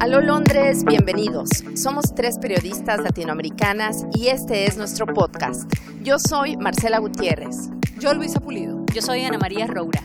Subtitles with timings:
[0.00, 1.48] Aló Londres, bienvenidos.
[1.74, 5.72] Somos tres periodistas latinoamericanas y este es nuestro podcast.
[6.02, 7.70] Yo soy Marcela Gutiérrez.
[7.98, 8.84] Yo Luisa Pulido.
[8.92, 10.02] Yo soy Ana María Roura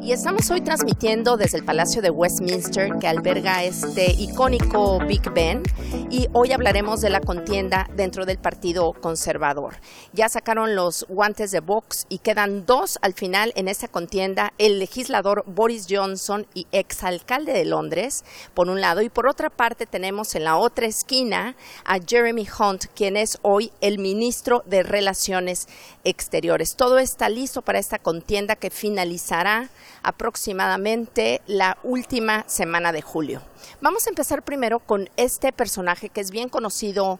[0.00, 5.62] y estamos hoy transmitiendo desde el Palacio de Westminster que alberga este icónico Big Ben
[6.10, 9.76] y hoy hablaremos de la contienda dentro del Partido Conservador.
[10.12, 14.78] Ya sacaron los guantes de box y quedan dos al final en esta contienda, el
[14.78, 20.34] legislador Boris Johnson y exalcalde de Londres, por un lado, y por otra parte tenemos
[20.34, 25.66] en la otra esquina a Jeremy Hunt, quien es hoy el ministro de Relaciones
[26.04, 26.76] Exteriores.
[26.76, 29.68] Todo está listo para esta contienda que finalizará
[30.02, 33.42] aproximadamente la última semana de julio.
[33.80, 37.18] Vamos a empezar primero con este personaje que es bien conocido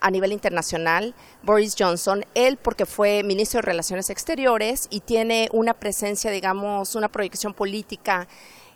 [0.00, 5.74] a nivel internacional, Boris Johnson, él porque fue ministro de Relaciones Exteriores y tiene una
[5.74, 8.28] presencia, digamos, una proyección política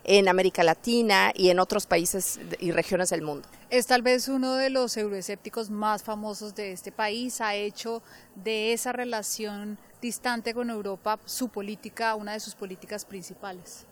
[0.05, 3.49] en América Latina y en otros países y regiones del mundo.
[3.71, 8.03] Es tal vez uno de los euroescépticos más famosos de este país, ha hecho
[8.35, 13.87] de esa relación distante con Europa su política, una de sus políticas principales.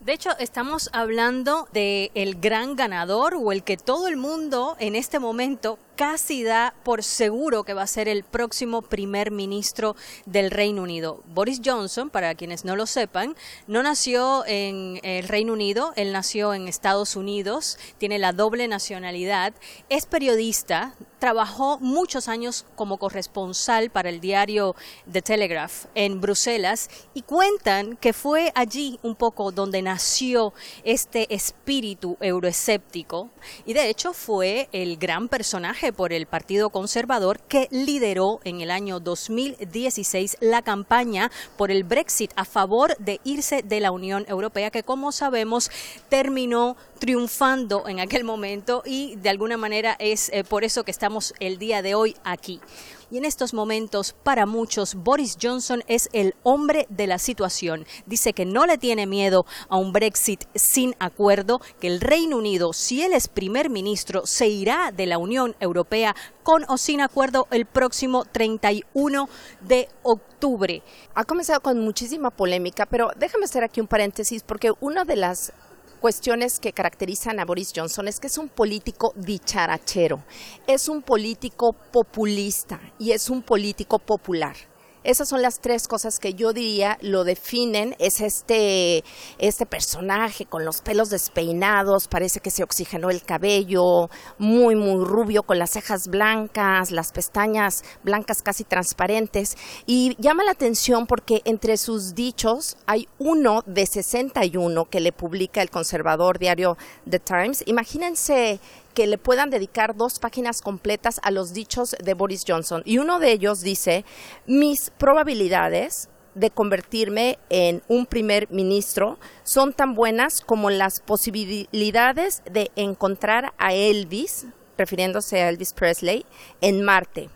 [0.00, 4.94] De hecho, estamos hablando de el gran ganador o el que todo el mundo en
[4.94, 10.50] este momento casi da por seguro que va a ser el próximo primer ministro del
[10.50, 11.22] Reino Unido.
[11.26, 13.34] Boris Johnson, para quienes no lo sepan,
[13.66, 19.54] no nació en el Reino Unido, él nació en Estados Unidos, tiene la doble nacionalidad,
[19.88, 24.76] es periodista, trabajó muchos años como corresponsal para el diario
[25.10, 30.52] The Telegraph en Bruselas y cuentan que fue allí un poco donde nació
[30.84, 33.30] este espíritu euroescéptico
[33.64, 38.70] y de hecho fue el gran personaje por el Partido Conservador que lideró en el
[38.70, 44.70] año 2016 la campaña por el Brexit a favor de irse de la Unión Europea,
[44.70, 45.70] que como sabemos
[46.08, 51.34] terminó triunfando en aquel momento y de alguna manera es eh, por eso que estamos
[51.40, 52.60] el día de hoy aquí.
[53.08, 57.86] Y en estos momentos, para muchos, Boris Johnson es el hombre de la situación.
[58.04, 62.72] Dice que no le tiene miedo a un Brexit sin acuerdo, que el Reino Unido,
[62.72, 67.46] si él es primer ministro, se irá de la Unión Europea con o sin acuerdo
[67.52, 69.28] el próximo 31
[69.60, 70.82] de octubre.
[71.14, 75.52] Ha comenzado con muchísima polémica, pero déjame hacer aquí un paréntesis porque una de las
[75.96, 80.22] cuestiones que caracterizan a Boris Johnson es que es un político dicharachero,
[80.66, 84.56] es un político populista y es un político popular.
[85.06, 87.94] Esas son las tres cosas que yo diría lo definen.
[88.00, 89.04] Es este,
[89.38, 95.44] este personaje con los pelos despeinados, parece que se oxigenó el cabello, muy, muy rubio,
[95.44, 99.56] con las cejas blancas, las pestañas blancas casi transparentes.
[99.86, 105.62] Y llama la atención porque entre sus dichos hay uno de 61 que le publica
[105.62, 106.76] el conservador diario
[107.08, 107.62] The Times.
[107.66, 108.58] Imagínense
[108.96, 112.80] que le puedan dedicar dos páginas completas a los dichos de Boris Johnson.
[112.86, 114.06] Y uno de ellos dice,
[114.46, 122.70] mis probabilidades de convertirme en un primer ministro son tan buenas como las posibilidades de
[122.74, 124.46] encontrar a Elvis,
[124.78, 126.24] refiriéndose a Elvis Presley,
[126.62, 127.28] en Marte,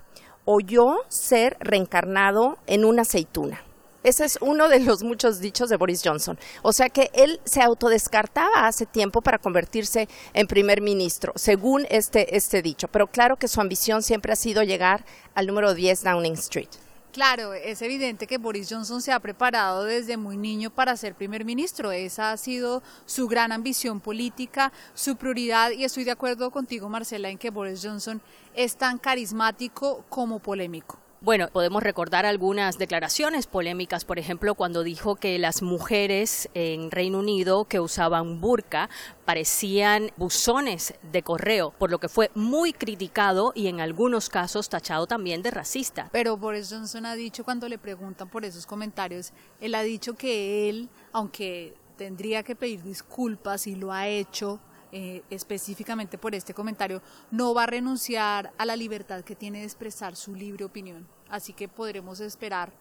[0.46, 3.62] o yo ser reencarnado en una aceituna.
[4.02, 6.38] Ese es uno de los muchos dichos de Boris Johnson.
[6.62, 12.34] O sea que él se autodescartaba hace tiempo para convertirse en primer ministro, según este,
[12.34, 12.88] este dicho.
[12.88, 16.70] Pero claro que su ambición siempre ha sido llegar al número 10 Downing Street.
[17.12, 21.44] Claro, es evidente que Boris Johnson se ha preparado desde muy niño para ser primer
[21.44, 21.90] ministro.
[21.90, 27.28] Esa ha sido su gran ambición política, su prioridad, y estoy de acuerdo contigo, Marcela,
[27.28, 28.22] en que Boris Johnson
[28.54, 30.98] es tan carismático como polémico.
[31.22, 37.18] Bueno, podemos recordar algunas declaraciones polémicas, por ejemplo, cuando dijo que las mujeres en Reino
[37.18, 38.88] Unido que usaban burka
[39.26, 45.06] parecían buzones de correo, por lo que fue muy criticado y en algunos casos tachado
[45.06, 46.08] también de racista.
[46.10, 50.70] Pero Boris Johnson ha dicho cuando le preguntan por esos comentarios, él ha dicho que
[50.70, 54.58] él, aunque tendría que pedir disculpas y lo ha hecho,
[54.92, 59.64] eh, específicamente por este comentario, no va a renunciar a la libertad que tiene de
[59.64, 61.06] expresar su libre opinión.
[61.28, 62.72] Así que podremos esperar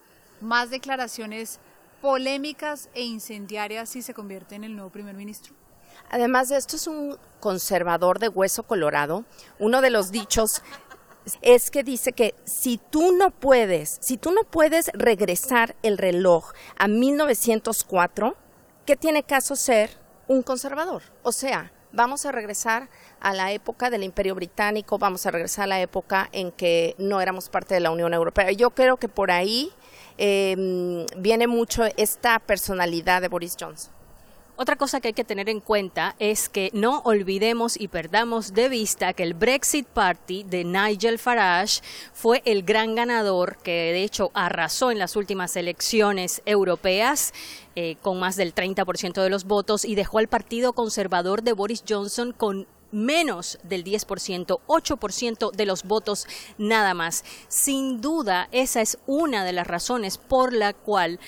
[0.41, 1.59] más declaraciones
[2.01, 5.53] polémicas e incendiarias si se convierte en el nuevo primer ministro.
[6.09, 9.25] Además de esto es un conservador de hueso colorado.
[9.59, 10.63] Uno de los dichos
[11.41, 16.53] es que dice que si tú no puedes, si tú no puedes regresar el reloj
[16.77, 18.35] a 1904,
[18.85, 19.91] ¿qué tiene caso ser
[20.27, 21.03] un conservador?
[21.21, 22.89] O sea, vamos a regresar
[23.19, 27.21] a la época del Imperio Británico, vamos a regresar a la época en que no
[27.21, 28.51] éramos parte de la Unión Europea.
[28.51, 29.71] Yo creo que por ahí
[30.17, 33.98] em, viene mucho esta personalidad de Boris Johnson.
[34.61, 38.67] Otra cosa que hay que tener en cuenta es que no olvidemos y perdamos de
[38.67, 41.79] vista que el Brexit Party de Nigel Farage
[42.11, 47.33] fue el gran ganador que de hecho arrasó en las últimas elecciones europeas
[47.77, 51.85] eh, con más del 30% de los votos y dejó al Partido Conservador de Boris
[51.87, 56.27] Johnson con menos del 10%, 8% de los votos
[56.57, 57.23] nada más.
[57.47, 61.19] Sin duda, esa es una de las razones por la cual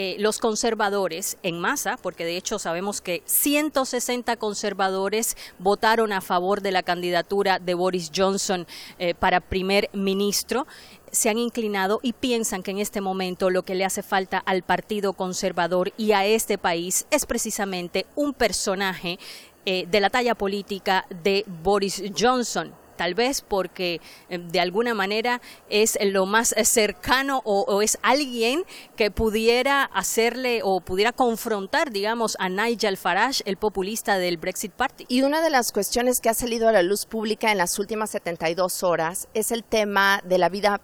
[0.00, 6.60] eh, los conservadores en masa, porque de hecho sabemos que 160 conservadores votaron a favor
[6.60, 8.68] de la candidatura de Boris Johnson
[9.00, 10.68] eh, para primer ministro
[11.10, 14.62] se han inclinado y piensan que en este momento lo que le hace falta al
[14.62, 19.18] Partido Conservador y a este país es precisamente un personaje
[19.66, 25.40] eh, de la talla política de Boris Johnson tal vez porque eh, de alguna manera
[25.70, 28.64] es lo más cercano o, es alguien
[28.96, 35.06] que pudiera hacerle o pudiera confrontar, digamos, a Nigel Farage, el populista del Brexit Party.
[35.08, 38.10] Y una de las cuestiones que ha salido a la luz pública en las últimas
[38.10, 40.80] 72 horas es el tema de la vida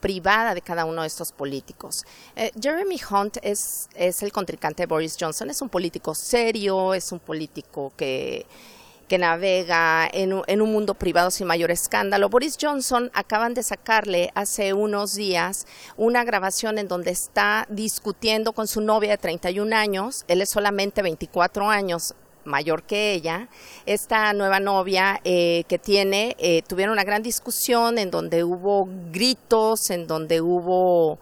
[0.00, 2.04] privada de cada uno de estos políticos.
[2.34, 7.12] Eh, Jeremy Hunt es, es el contrincante de Boris Johnson, es un político serio, es
[7.12, 8.46] un político que
[9.08, 12.28] que navega en, un mundo privado sin mayor escándalo.
[12.28, 15.66] Boris Johnson acaban de sacarle hace unos días
[15.96, 21.02] una grabación en donde está discutiendo con su novia de 31 años, él es solamente
[21.02, 22.14] 24 años
[22.44, 23.48] mayor que ella,
[23.86, 29.90] esta nueva novia eh, que tiene, eh, tuvieron una gran discusión en donde hubo gritos,
[29.90, 31.18] en donde hubo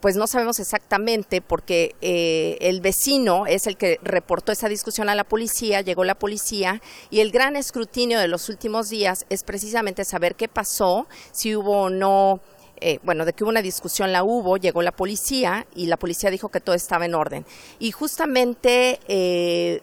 [0.00, 5.14] pues no sabemos exactamente porque eh, el vecino es el que reportó esa discusión a
[5.14, 6.80] la policía, llegó la policía
[7.10, 11.82] y el gran escrutinio de los últimos días es precisamente saber qué pasó, si hubo
[11.82, 12.40] o no
[12.82, 16.30] eh, bueno, de que hubo una discusión la hubo, llegó la policía y la policía
[16.30, 17.44] dijo que todo estaba en orden.
[17.78, 19.82] Y justamente eh,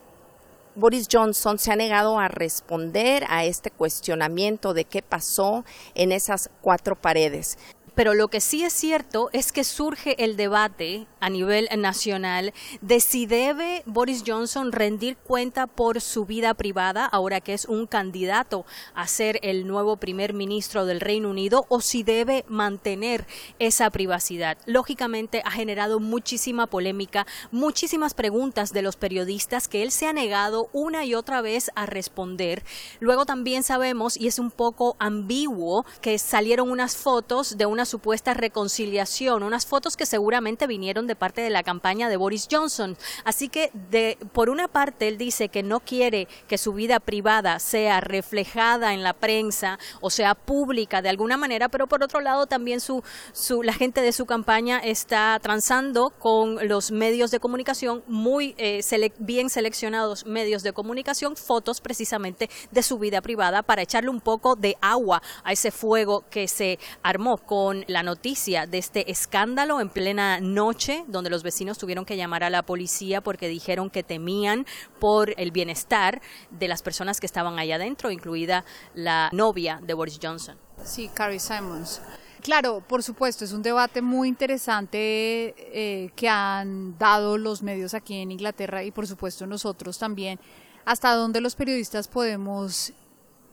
[0.73, 6.49] Boris Johnson se ha negado a responder a este cuestionamiento de qué pasó en esas
[6.61, 7.59] cuatro paredes
[7.97, 12.99] pero lo que sí es cierto es que surge el debate a nivel nacional de
[12.99, 18.67] si debe Boris Johnson rendir cuenta por su vida privada, ahora que es un candidato
[18.93, 23.25] a ser el nuevo primer ministro del Reino Unido, o si debe mantener
[23.57, 24.59] esa privacidad.
[24.67, 30.69] Lógicamente ha generado muchísima polémica, muchísimas preguntas de los periodistas que él se ha negado
[30.71, 32.63] una y otra vez a responder.
[32.99, 38.35] Luego también sabemos, y es un poco ambiguo, que salieron unas fotos de una supuesta
[38.35, 42.95] reconciliación, unas fotos que seguramente vinieron de parte de la campaña de Boris Johnson.
[43.23, 47.59] Así que, de, por una parte, él dice que no quiere que su vida privada
[47.59, 52.45] sea reflejada en la prensa o sea pública de alguna manera, pero por otro lado
[52.47, 53.03] también su,
[53.33, 58.81] su, la gente de su campaña está transando con los medios de comunicación, muy eh,
[59.19, 64.55] bien seleccionados medios de comunicación, fotos precisamente de su vida privada para echarle un poco
[64.55, 69.89] de agua a ese fuego que se armó con la noticia de este escándalo en
[69.89, 74.65] plena noche, donde los vecinos tuvieron que llamar a la policía porque dijeron que temían
[74.99, 80.19] por el bienestar de las personas que estaban allá adentro, incluida la novia de Boris
[80.21, 80.57] Johnson.
[80.83, 82.01] Sí, Carrie Simons.
[82.41, 88.15] Claro, por supuesto, es un debate muy interesante eh, que han dado los medios aquí
[88.21, 90.39] en Inglaterra y por supuesto nosotros también,
[90.85, 92.93] hasta dónde los periodistas podemos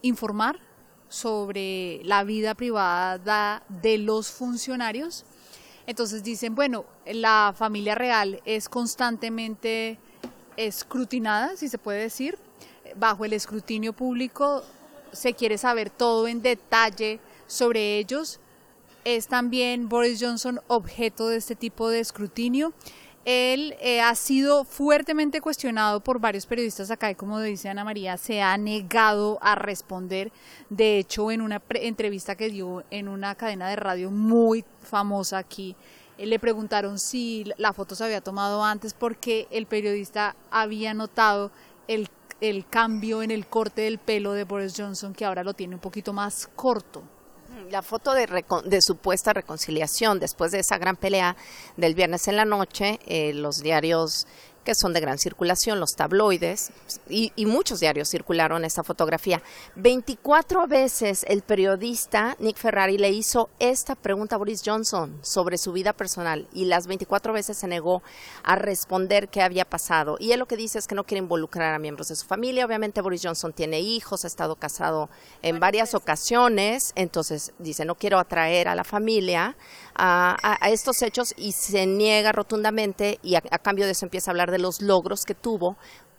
[0.01, 0.59] informar
[1.15, 5.23] sobre la vida privada de los funcionarios.
[5.87, 9.97] Entonces dicen, bueno, la familia real es constantemente
[10.57, 12.37] escrutinada, si se puede decir,
[12.97, 14.63] bajo el escrutinio público,
[15.13, 18.39] se quiere saber todo en detalle sobre ellos.
[19.05, 22.73] Es también Boris Johnson objeto de este tipo de escrutinio.
[23.25, 28.17] Él eh, ha sido fuertemente cuestionado por varios periodistas acá y como dice Ana María,
[28.17, 30.31] se ha negado a responder.
[30.69, 35.75] De hecho, en una entrevista que dio en una cadena de radio muy famosa aquí,
[36.19, 41.51] eh, le preguntaron si la foto se había tomado antes porque el periodista había notado
[41.87, 42.07] el,
[42.41, 45.81] el cambio en el corte del pelo de Boris Johnson, que ahora lo tiene un
[45.81, 47.01] poquito más corto
[47.71, 51.35] la foto de, supuesta reconciliación después de esa gran pelea
[51.77, 54.27] del viernes en la noche, eh, los diarios
[54.65, 56.71] que son de gran circulación, los tabloides,
[57.07, 59.41] y, y, muchos diarios circularon esta fotografía.
[59.75, 65.71] 24 veces el periodista Nick Ferrari le hizo esta pregunta a Boris Johnson sobre su
[65.71, 68.01] vida personal y las 24 veces se negó
[68.43, 70.17] a responder qué había pasado.
[70.19, 72.65] Y él lo que dice es que no quiere involucrar a miembros de su familia.
[72.65, 75.09] Obviamente Boris Johnson tiene hijos, ha estado casado
[75.41, 79.55] en varias ocasiones, entonces dice no quiero atraer a la familia
[79.95, 84.51] a, estos hechos y se niega rotundamente y a, cambio de eso empieza a hablar
[84.51, 85.77] de los logros que tuvo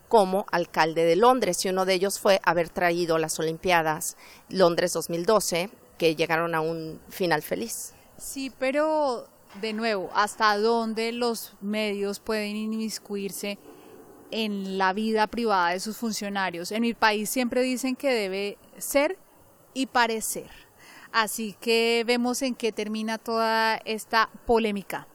[0.09, 4.17] como alcalde de Londres y uno de ellos fue haber traído las Olimpiadas
[4.49, 7.95] Londres 2012 que llegaron a un final feliz.
[8.19, 9.29] Sí, pero
[9.61, 13.59] de nuevo, ¿hasta dónde los medios pueden inmiscuirse
[14.31, 16.73] en la vida privada de sus funcionarios?
[16.73, 19.19] En mi país siempre dicen que debe ser
[19.75, 20.66] y parecer.
[21.17, 25.07] Así que vemos en qué termina toda esta polémica.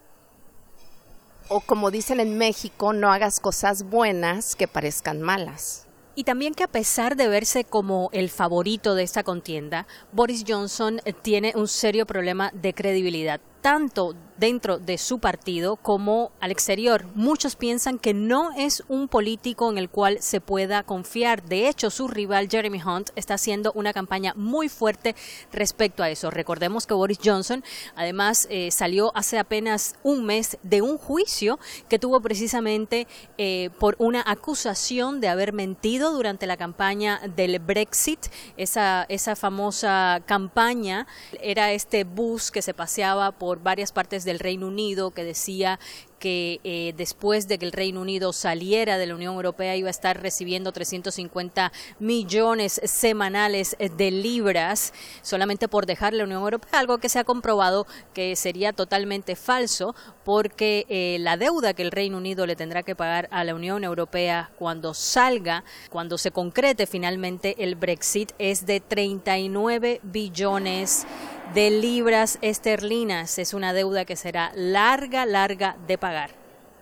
[1.47, 5.85] O como dicen en México, no hagas cosas buenas que parezcan malas.
[6.15, 11.01] Y también que a pesar de verse como el favorito de esta contienda, Boris Johnson
[11.21, 17.05] tiene un serio problema de credibilidad tanto dentro de su partido como al exterior.
[17.13, 21.43] Muchos piensan que no es un político en el cual se pueda confiar.
[21.43, 25.15] De hecho, su rival Jeremy Hunt está haciendo una campaña muy fuerte
[25.53, 26.31] respecto a eso.
[26.31, 27.63] Recordemos que Boris Johnson
[27.95, 33.95] además eh, salió hace apenas un mes de un juicio que tuvo precisamente eh, por
[33.99, 38.25] una acusación de haber mentido durante la campaña del Brexit.
[38.57, 41.05] Esa, esa famosa campaña
[41.41, 45.79] era este bus que se paseaba por varias partes del Reino Unido que decía
[46.21, 49.91] que eh, después de que el Reino Unido saliera de la Unión Europea iba a
[49.91, 57.09] estar recibiendo 350 millones semanales de libras solamente por dejar la Unión Europea, algo que
[57.09, 62.45] se ha comprobado que sería totalmente falso porque eh, la deuda que el Reino Unido
[62.45, 67.73] le tendrá que pagar a la Unión Europea cuando salga, cuando se concrete finalmente el
[67.73, 71.07] Brexit es de 39 billones
[71.53, 73.37] de libras esterlinas.
[73.37, 76.10] Es una deuda que será larga, larga de pagar.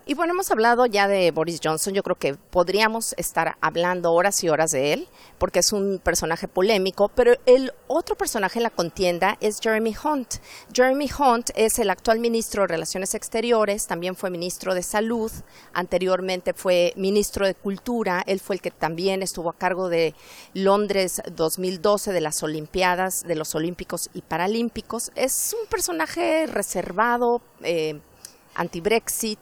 [0.09, 4.43] Y bueno, hemos hablado ya de Boris Johnson, yo creo que podríamos estar hablando horas
[4.43, 5.07] y horas de él,
[5.38, 10.38] porque es un personaje polémico, pero el otro personaje en la contienda es Jeremy Hunt.
[10.74, 15.31] Jeremy Hunt es el actual ministro de Relaciones Exteriores, también fue ministro de Salud,
[15.74, 20.15] anteriormente fue ministro de Cultura, él fue el que también estuvo a cargo de
[20.55, 25.12] Londres 2012, de las Olimpiadas, de los Olímpicos y Paralímpicos.
[25.13, 28.01] Es un personaje reservado, eh,
[28.60, 29.39] anti-Brexit,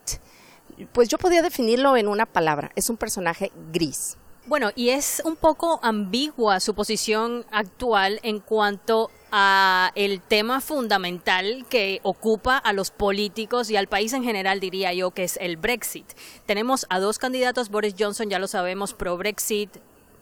[0.93, 4.17] pues yo podía definirlo en una palabra, es un personaje gris.
[4.45, 11.65] Bueno, y es un poco ambigua su posición actual en cuanto a el tema fundamental
[11.69, 15.57] que ocupa a los políticos y al país en general, diría yo, que es el
[15.57, 16.05] Brexit.
[16.45, 19.69] Tenemos a dos candidatos, Boris Johnson, ya lo sabemos, pro Brexit,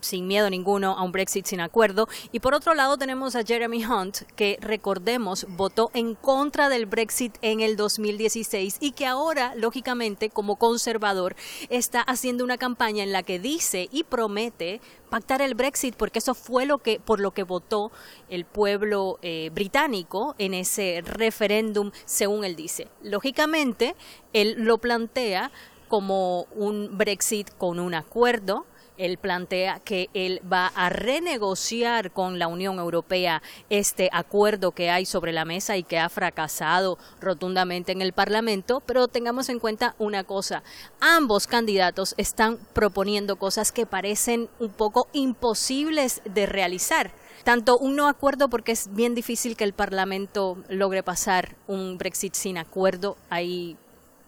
[0.05, 2.07] sin miedo ninguno a un Brexit sin acuerdo.
[2.31, 7.37] Y por otro lado tenemos a Jeremy Hunt, que recordemos votó en contra del Brexit
[7.41, 11.35] en el 2016 y que ahora, lógicamente, como conservador,
[11.69, 16.33] está haciendo una campaña en la que dice y promete pactar el Brexit porque eso
[16.33, 17.91] fue lo que por lo que votó
[18.29, 23.95] el pueblo eh, británico en ese referéndum según él dice lógicamente
[24.33, 25.51] él lo plantea
[25.87, 28.65] como un Brexit con un acuerdo
[28.97, 35.05] él plantea que él va a renegociar con la Unión Europea este acuerdo que hay
[35.05, 39.95] sobre la mesa y que ha fracasado rotundamente en el Parlamento, pero tengamos en cuenta
[39.99, 40.63] una cosa,
[40.99, 47.11] ambos candidatos están proponiendo cosas que parecen un poco imposibles de realizar.
[47.43, 52.33] Tanto un no acuerdo porque es bien difícil que el Parlamento logre pasar un Brexit
[52.33, 53.17] sin acuerdo.
[53.29, 53.77] Hay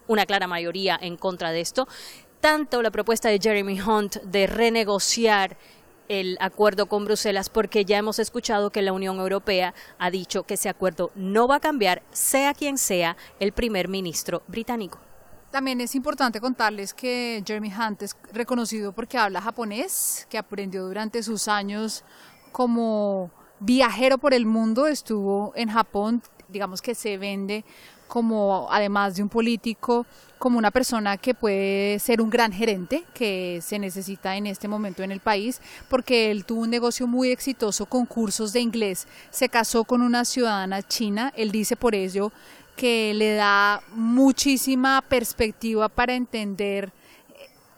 [0.08, 1.88] una clara mayoría en contra de esto
[2.42, 5.58] tanto la propuesta de Jeremy Hunt de renegociar
[6.08, 10.54] el acuerdo con Bruselas porque ya hemos escuchado que la Unión Europea ha dicho que
[10.54, 15.00] ese acuerdo no va a cambiar, sea quien sea el primer ministro británico.
[15.52, 21.24] También es importante contarles que Jeremy Hunt es reconocido porque habla japonés, que aprendió durante
[21.24, 22.04] sus años
[22.52, 27.66] como viajero por el mundo, estuvo en Japón, digamos que se vende
[28.08, 30.06] como además de un político,
[30.38, 35.04] como una persona que puede ser un gran gerente que se necesita en este momento
[35.04, 39.50] en el país, porque él tuvo un negocio muy exitoso con cursos de inglés, se
[39.50, 42.32] casó con una ciudadana china, él dice por ello
[42.76, 46.92] que le da muchísima perspectiva para entender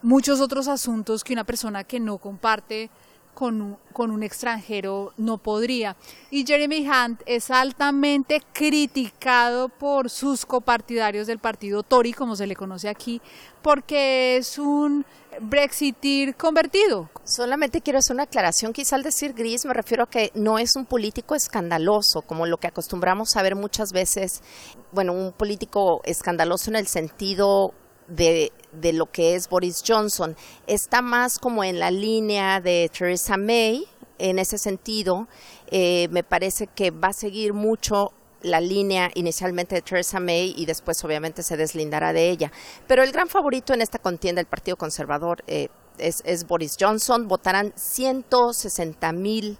[0.02, 2.90] muchos otros asuntos que una persona que no comparte
[3.34, 5.96] con un, con un extranjero no podría.
[6.30, 12.56] Y Jeremy Hunt es altamente criticado por sus copartidarios del partido Tory, como se le
[12.56, 13.20] conoce aquí,
[13.62, 15.04] porque es un
[15.38, 17.08] Brexitir convertido.
[17.24, 20.74] Solamente quiero hacer una aclaración, quizá al decir gris me refiero a que no es
[20.74, 24.42] un político escandaloso, como lo que acostumbramos a ver muchas veces,
[24.90, 27.72] bueno, un político escandaloso en el sentido
[28.10, 30.36] de, de, lo que es Boris Johnson.
[30.66, 33.86] Está más como en la línea de Theresa May,
[34.18, 35.28] en ese sentido.
[35.70, 38.12] Eh, me parece que va a seguir mucho
[38.42, 42.52] la línea inicialmente de Theresa May y después obviamente se deslindará de ella.
[42.86, 47.28] Pero el gran favorito en esta contienda del Partido Conservador eh, es, es, Boris Johnson.
[47.28, 49.58] Votarán 160 mil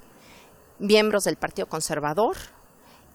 [0.79, 2.37] miembros del Partido Conservador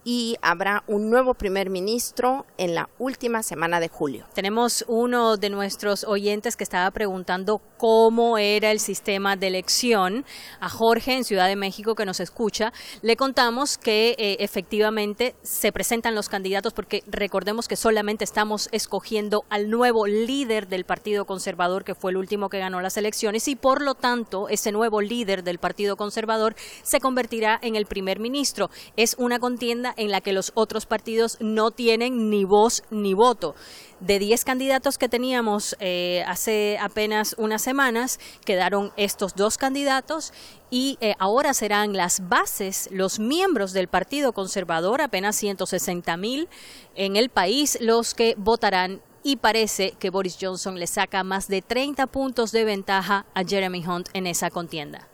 [0.07, 4.27] y habrá un nuevo primer ministro en la última semana de julio.
[4.35, 10.24] Tenemos uno de nuestros oyentes que estaba preguntando cómo era el sistema de elección.
[10.59, 12.71] A Jorge en Ciudad de México que nos escucha,
[13.01, 19.43] le contamos que eh, efectivamente se presentan los candidatos porque recordemos que solamente estamos escogiendo
[19.50, 23.55] al nuevo líder del Partido Conservador que fue el último que ganó las elecciones y
[23.55, 28.69] por lo tanto ese nuevo líder del Partido Conservador se convertirá en el primer ministro.
[28.95, 33.55] Es una contienda en la que los otros partidos no tienen ni voz ni voto.
[33.99, 40.33] De 10 candidatos que teníamos eh, hace apenas unas semanas, quedaron estos dos candidatos
[40.69, 46.49] y eh, ahora serán las bases, los miembros del Partido Conservador, apenas 160 mil
[46.95, 51.63] en el país, los que votarán y parece que Boris Johnson le saca más de
[51.63, 55.07] 30 puntos de ventaja a Jeremy Hunt en esa contienda.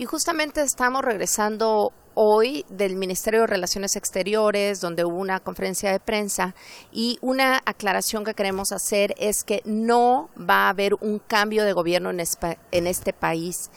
[0.00, 6.00] Y justamente estamos regresando hoy del Ministerio de Relaciones Exteriores, donde hubo una conferencia de
[6.00, 6.54] prensa
[6.90, 11.74] y una aclaración que queremos hacer es que no va a haber un cambio de
[11.74, 13.70] gobierno en, este país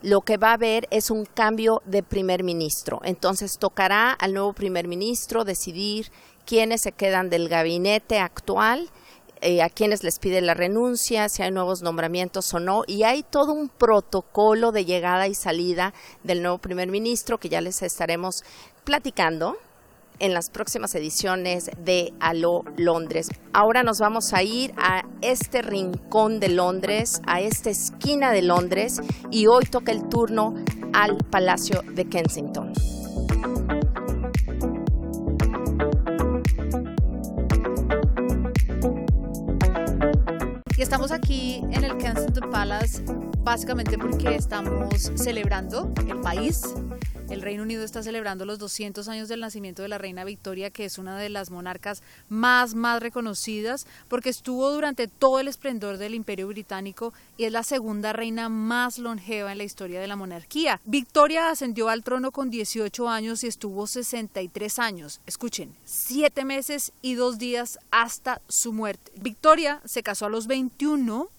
[0.00, 3.00] lo que va a haber es un cambio de primer ministro.
[3.04, 6.10] Entonces tocará al nuevo primer ministro decidir
[6.46, 8.88] quiénes se quedan del gabinete actual
[9.40, 13.22] eh, a quienes les pide la renuncia, si hay nuevos nombramientos o no, y hay
[13.22, 18.44] todo un protocolo de llegada y salida del nuevo primer ministro que ya les estaremos
[18.84, 19.56] platicando
[20.18, 23.28] en las próximas ediciones de Aló Londres.
[23.52, 29.00] Ahora nos vamos a ir a este rincón de Londres, a esta esquina de Londres,
[29.30, 30.54] y hoy toca el turno
[30.92, 32.72] al Palacio de Kensington.
[40.86, 43.02] Estamos aquí en el Kensington Palace
[43.40, 46.62] básicamente porque estamos celebrando el país
[47.46, 50.98] Reino Unido está celebrando los 200 años del nacimiento de la reina Victoria, que es
[50.98, 56.48] una de las monarcas más, más reconocidas, porque estuvo durante todo el esplendor del Imperio
[56.48, 60.80] Británico y es la segunda reina más longeva en la historia de la monarquía.
[60.86, 65.20] Victoria ascendió al trono con 18 años y estuvo 63 años.
[65.24, 69.12] Escuchen, 7 meses y 2 días hasta su muerte.
[69.20, 71.30] Victoria se casó a los 21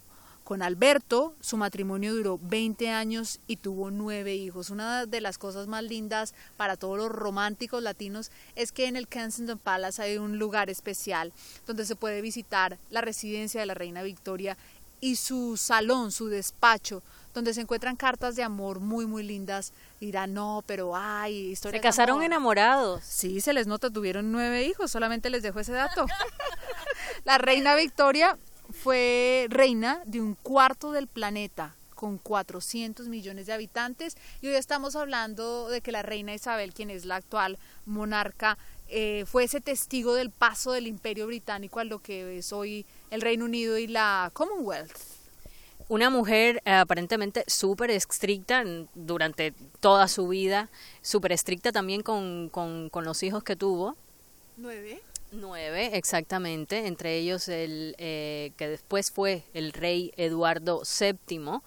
[0.48, 4.70] con Alberto, su matrimonio duró 20 años y tuvo nueve hijos.
[4.70, 9.10] Una de las cosas más lindas para todos los románticos latinos es que en el
[9.10, 11.34] Kensington Palace hay un lugar especial
[11.66, 14.58] donde se puede visitar la residencia de la reina Victoria
[15.02, 19.74] y su salón, su despacho, donde se encuentran cartas de amor muy, muy lindas.
[20.00, 21.82] Dirán, no, pero ay, historia.
[21.82, 23.04] Se casaron enamorados.
[23.04, 26.06] Sí, se les nota, tuvieron nueve hijos, solamente les dejo ese dato.
[27.26, 28.38] la reina Victoria
[28.78, 34.96] fue reina de un cuarto del planeta con 400 millones de habitantes y hoy estamos
[34.96, 40.14] hablando de que la reina Isabel, quien es la actual monarca, eh, fue ese testigo
[40.14, 44.30] del paso del imperio británico a lo que es hoy el Reino Unido y la
[44.34, 44.92] Commonwealth.
[45.90, 48.64] Una mujer eh, aparentemente súper estricta
[48.94, 50.70] durante toda su vida,
[51.02, 53.96] súper estricta también con, con, con los hijos que tuvo.
[54.58, 55.02] Nueve.
[55.32, 61.60] Nueve, exactamente, entre ellos el eh, que después fue el rey Eduardo VII,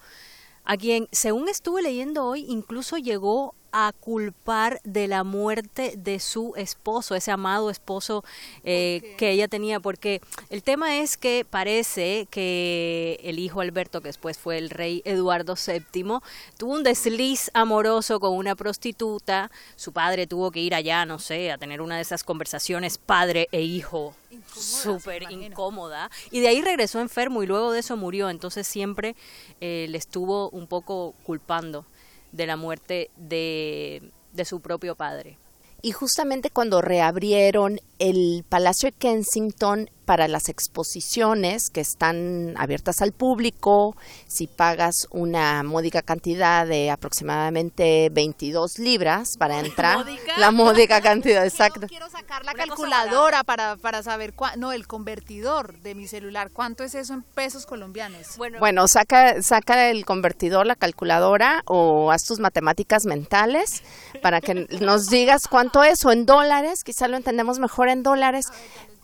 [0.63, 6.53] a quien, según estuve leyendo hoy, incluso llegó a culpar de la muerte de su
[6.55, 8.23] esposo, ese amado esposo
[8.63, 14.09] eh, que ella tenía, porque el tema es que parece que el hijo Alberto, que
[14.09, 16.19] después fue el rey Eduardo VII,
[16.57, 21.51] tuvo un desliz amoroso con una prostituta, su padre tuvo que ir allá, no sé,
[21.51, 24.15] a tener una de esas conversaciones padre e hijo
[24.55, 26.09] súper incómoda.
[26.31, 28.29] Y de ahí regresó enfermo y luego de eso murió.
[28.29, 29.15] Entonces siempre
[29.59, 31.85] eh, le estuvo un poco culpando
[32.31, 35.37] de la muerte de, de su propio padre.
[35.81, 43.13] Y justamente cuando reabrieron el Palacio de Kensington para las exposiciones que están abiertas al
[43.13, 43.95] público,
[44.27, 50.05] si pagas una módica cantidad de aproximadamente 22 libras para entrar,
[50.37, 51.87] la módica cantidad exacta.
[51.87, 56.95] Quiero, sacar la calculadora para, para saber, no, el convertidor de mi celular, ¿cuánto es
[56.95, 58.35] eso en pesos colombianos?
[58.37, 63.83] Bueno, bueno saca, saca el convertidor, la calculadora o haz tus matemáticas mentales
[64.21, 68.47] para que nos digas cuánto es o en dólares, quizá lo entendemos mejor en dólares.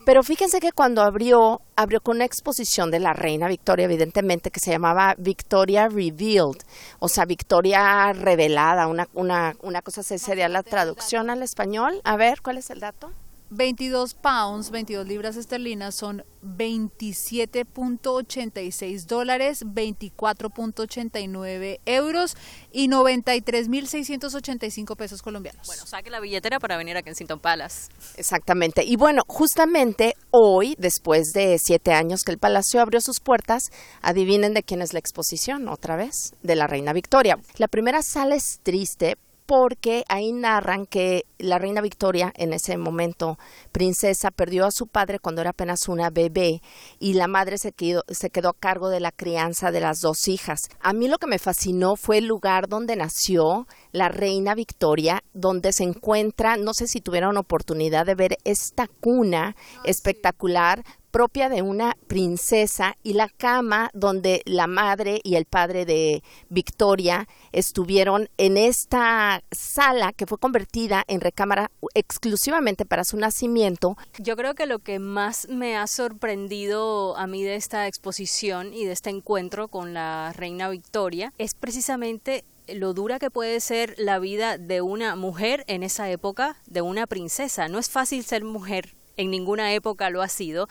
[0.04, 4.58] Pero fíjense que cuando abrió, abrió con una exposición de la reina Victoria, evidentemente, que
[4.58, 6.62] se llamaba Victoria Revealed,
[6.98, 12.00] o sea, Victoria revelada, una, una, una cosa así sería la traducción al español.
[12.04, 13.10] A ver, ¿cuál es el dato?
[13.50, 22.36] 22 pounds, 22 libras esterlinas son 27.86 dólares, 24.89 euros
[22.72, 25.64] y 93.685 pesos colombianos.
[25.66, 27.90] Bueno, saque la billetera para venir a Kensington Palace.
[28.16, 28.84] Exactamente.
[28.84, 33.64] Y bueno, justamente hoy, después de siete años que el Palacio abrió sus puertas,
[34.02, 37.38] adivinen de quién es la exposición, otra vez, de la Reina Victoria.
[37.56, 39.16] La primera sala es triste
[39.48, 43.38] porque ahí narran que la reina Victoria, en ese momento
[43.72, 46.60] princesa, perdió a su padre cuando era apenas una bebé
[46.98, 50.28] y la madre se quedó, se quedó a cargo de la crianza de las dos
[50.28, 50.68] hijas.
[50.80, 55.72] A mí lo que me fascinó fue el lugar donde nació la reina Victoria, donde
[55.72, 61.62] se encuentra, no sé si tuvieron oportunidad de ver esta cuna ah, espectacular propia de
[61.62, 68.56] una princesa y la cama donde la madre y el padre de Victoria estuvieron en
[68.56, 73.96] esta sala que fue convertida en recámara exclusivamente para su nacimiento.
[74.18, 78.84] Yo creo que lo que más me ha sorprendido a mí de esta exposición y
[78.84, 84.18] de este encuentro con la reina Victoria es precisamente lo dura que puede ser la
[84.18, 87.68] vida de una mujer en esa época, de una princesa.
[87.68, 90.68] No es fácil ser mujer en ninguna época lo ha sido.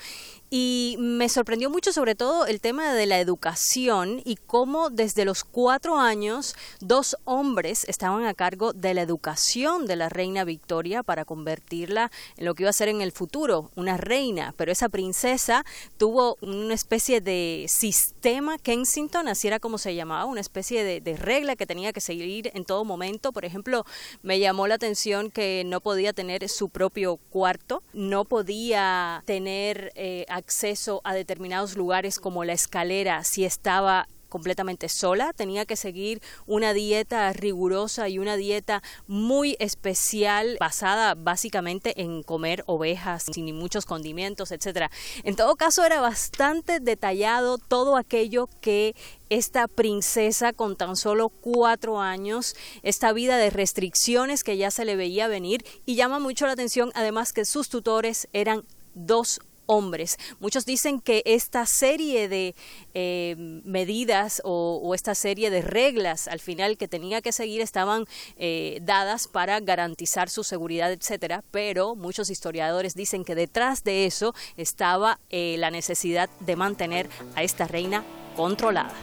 [0.49, 5.43] Y me sorprendió mucho sobre todo el tema de la educación y cómo desde los
[5.43, 11.25] cuatro años dos hombres estaban a cargo de la educación de la reina Victoria para
[11.25, 14.53] convertirla en lo que iba a ser en el futuro, una reina.
[14.55, 15.65] Pero esa princesa
[15.97, 21.55] tuvo una especie de sistema Kensington, así era como se llamaba, una especie de, regla
[21.55, 23.33] que tenía que seguir en todo momento.
[23.33, 23.85] Por ejemplo,
[24.21, 29.91] me llamó la atención que no podía tener su propio cuarto, no podía tener...
[29.95, 36.21] Eh, acceso a determinados lugares como la escalera si estaba completamente sola, tenía que seguir
[36.45, 43.85] una dieta rigurosa y una dieta muy especial basada básicamente en comer ovejas sin muchos
[43.85, 44.91] condimentos, etcétera.
[45.23, 48.95] En todo caso era bastante detallado todo aquello que
[49.29, 54.95] esta princesa con tan solo cuatro años, esta vida de restricciones que ya se le
[54.95, 60.17] veía venir y llama mucho la atención además que sus tutores eran dos hombres.
[60.39, 62.55] Muchos dicen que esta serie de
[62.93, 68.05] eh, medidas o, esta serie de reglas al final que tenía que seguir estaban
[68.37, 74.33] eh, dadas para garantizar su seguridad, etcétera, pero muchos historiadores dicen que detrás de eso
[74.55, 78.03] estaba eh, la necesidad de mantener a esta reina
[78.37, 78.93] controlada.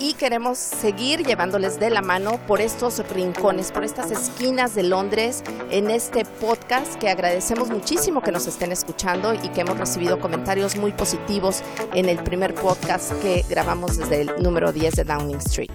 [0.00, 5.44] Y queremos seguir llevándoles de la mano por estos rincones, por estas esquinas de Londres
[5.70, 10.76] en este podcast que agradecemos muchísimo que nos estén escuchando y que hemos recibido comentarios
[10.76, 11.62] muy positivos
[11.94, 15.70] en el primer podcast que grabamos desde el número 10 de Downing Street.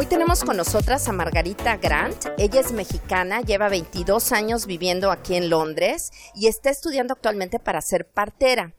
[0.00, 2.24] Hoy tenemos con nosotras a Margarita Grant.
[2.38, 7.82] Ella es mexicana, lleva 22 años viviendo aquí en Londres y está estudiando actualmente para
[7.82, 8.72] ser partera.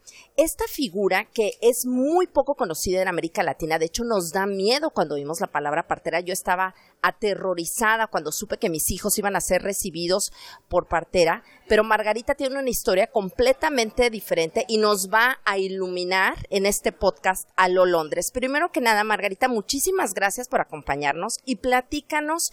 [0.44, 4.90] Esta figura que es muy poco conocida en América Latina, de hecho nos da miedo
[4.90, 6.20] cuando vimos la palabra partera.
[6.20, 6.74] Yo estaba
[7.04, 10.34] aterrorizada cuando supe que mis hijos iban a ser recibidos
[10.68, 16.66] por partera, pero Margarita tiene una historia completamente diferente y nos va a iluminar en
[16.66, 18.32] este podcast a lo Londres.
[18.32, 22.50] Primero que nada, Margarita, muchísimas gracias por acompañarnos y platícanos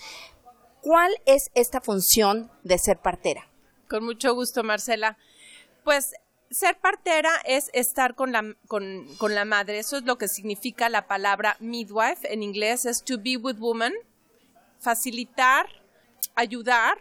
[0.82, 3.48] cuál es esta función de ser partera.
[3.88, 5.16] Con mucho gusto, Marcela.
[5.84, 6.12] Pues
[6.50, 9.78] ser partera es estar con la, con, con la madre.
[9.78, 12.32] Eso es lo que significa la palabra midwife.
[12.32, 13.92] En inglés es to be with woman
[14.78, 15.66] facilitar,
[16.34, 16.98] ayudar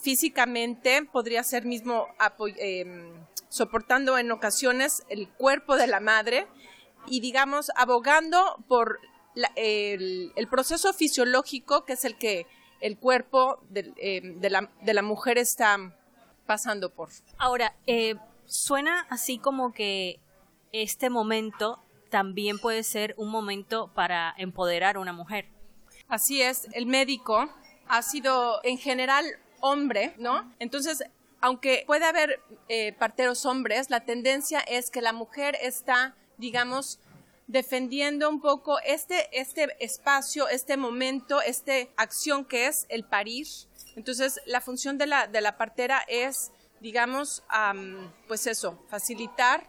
[0.00, 2.06] físicamente, podría ser mismo
[2.58, 3.12] em,
[3.48, 6.46] soportando en ocasiones el cuerpo de la madre
[7.06, 9.00] y digamos abogando por
[9.56, 12.46] el, proceso fisiológico que es el que
[12.80, 15.78] el cuerpo de, em, la, de la, mujer está
[16.46, 17.08] pasando por.
[17.38, 18.14] Ahora, eh,
[18.46, 20.20] suena así como que
[20.72, 25.48] este momento también puede ser un momento para empoderar a una mujer.
[26.08, 27.48] Así es, el médico
[27.88, 29.26] ha sido en general
[29.60, 30.52] hombre, ¿no?
[30.58, 31.02] Entonces,
[31.40, 36.98] aunque puede haber eh, parteros hombres, la tendencia es que la mujer está, digamos,
[37.46, 43.46] defendiendo un poco este, este espacio, este momento, esta acción que es el parir.
[43.94, 47.42] Entonces, la función de la, de la partera es, digamos,
[48.28, 49.66] pues eso, facilitar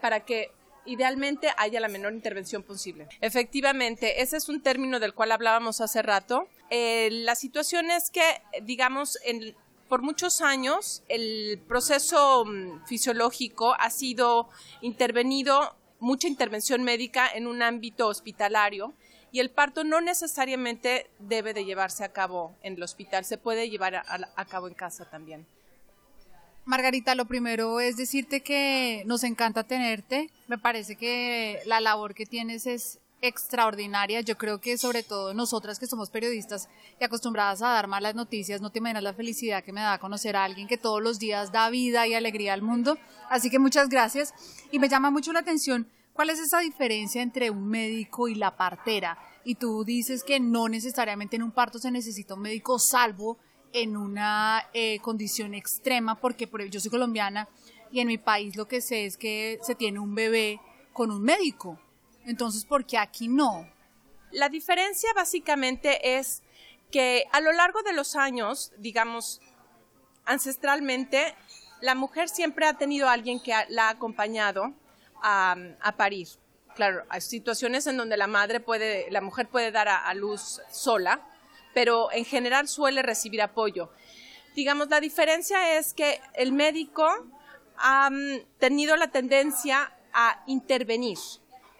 [0.00, 0.52] para que
[0.86, 3.08] idealmente haya la menor intervención posible.
[3.20, 6.48] Efectivamente, ese es un término del cual hablábamos hace rato.
[6.70, 9.54] Eh, la situación es que, digamos, en,
[9.88, 14.48] por muchos años el proceso mm, fisiológico ha sido
[14.80, 18.94] intervenido, mucha intervención médica en un ámbito hospitalario
[19.32, 23.68] y el parto no necesariamente debe de llevarse a cabo en el hospital, se puede
[23.68, 25.46] llevar a, cabo en casa también.
[26.64, 30.30] Margarita, lo primero es decirte que nos encanta tenerte.
[30.48, 34.20] Me parece que la labor que tienes es extraordinaria.
[34.20, 36.68] Yo creo que sobre todo nosotras que somos periodistas
[37.00, 40.36] y acostumbradas a dar malas noticias, no te imaginas la felicidad que me da conocer
[40.36, 42.98] a alguien que todos los días da vida y alegría al mundo.
[43.28, 44.32] Así que muchas gracias.
[44.70, 48.56] Y me llama mucho la atención cuál es esa diferencia entre un médico y la
[48.56, 49.18] partera.
[49.44, 53.38] Y tú dices que no necesariamente en un parto se necesita un médico salvo
[53.72, 57.48] en una eh, condición extrema, porque por, yo soy colombiana
[57.92, 60.60] y en mi país lo que sé es que se tiene un bebé
[60.92, 61.78] con un médico
[62.24, 63.68] entonces, ¿por qué aquí no?
[64.30, 66.42] La diferencia básicamente es
[66.90, 69.40] que a lo largo de los años, digamos,
[70.24, 71.34] ancestralmente,
[71.80, 74.72] la mujer siempre ha tenido a alguien que la ha acompañado
[75.22, 75.56] a,
[75.96, 76.28] parir.
[76.74, 81.26] Claro, hay situaciones en donde la madre puede, la mujer puede dar a, luz sola,
[81.74, 83.90] pero en general suele recibir apoyo.
[84.54, 87.08] Digamos, la diferencia es que el médico
[87.76, 88.10] ha
[88.58, 91.18] tenido la tendencia a intervenir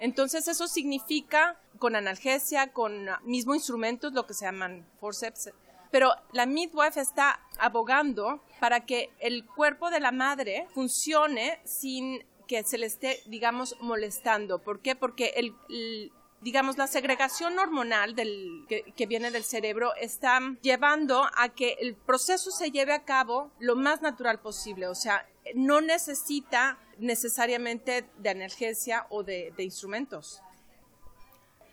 [0.01, 5.51] entonces eso significa con analgesia, con mismo instrumentos, lo que se llaman forceps.
[5.91, 12.65] Pero la midwife está abogando para que el cuerpo de la madre funcione sin que
[12.65, 14.59] se le esté, digamos, molestando.
[14.59, 14.97] ¿Por qué?
[14.97, 21.51] Porque el, digamos, la segregación hormonal del, que, que, viene del cerebro está llevando a
[21.51, 24.89] que el proceso se lleve a cabo lo más natural posible.
[24.89, 30.41] O sea, no necesita necesariamente de analgesia o de, instrumentos.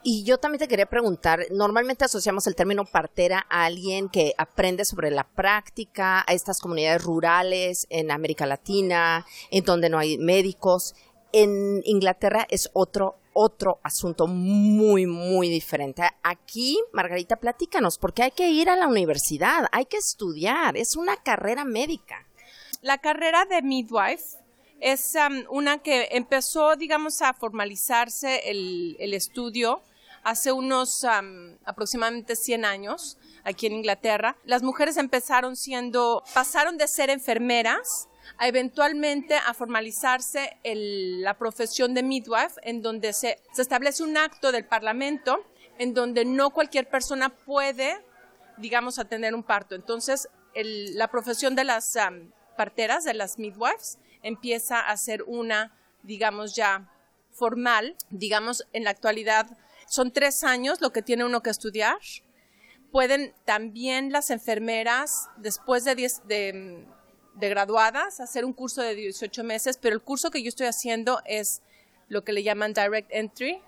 [0.04, 4.86] Y yo también te quería preguntar, normalmente asociamos el término partera a alguien que aprende
[4.86, 10.96] sobre la práctica, a estas comunidades rurales en América Latina, en donde no hay médicos.
[11.34, 16.02] En Inglaterra es otro otro asunto muy, muy diferente.
[16.24, 21.18] Aquí, Margarita, platícanos, porque hay que ir a la universidad, hay que estudiar, es una
[21.18, 22.26] carrera médica.
[22.82, 24.38] La carrera de midwife
[24.80, 29.82] es um, una que empezó, digamos, a formalizarse el, estudio
[30.24, 34.36] hace unos um, aproximadamente 100 años aquí en Inglaterra.
[34.46, 42.04] Las mujeres empezaron siendo, pasaron de ser enfermeras a eventualmente a formalizarse la profesión de
[42.04, 45.46] midwife, en donde se, establece un acto del Parlamento
[45.80, 48.04] en donde no cualquier persona puede,
[48.58, 49.76] digamos, atender un parto.
[49.76, 56.56] Entonces, la profesión de las um, parteras, de las midwives, empieza a ser una, digamos
[56.56, 56.92] ya
[57.32, 59.48] formal, digamos en la actualidad
[59.88, 61.98] son tres años lo que tiene uno que estudiar.
[62.92, 66.86] Pueden también las enfermeras, después de, de,
[67.40, 71.22] de graduadas, hacer un curso de 18 meses, pero el curso que yo estoy haciendo
[71.26, 71.62] es
[72.10, 73.60] lo que le llaman Direct Entry,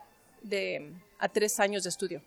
[0.41, 2.21] de, a tres años de estudio.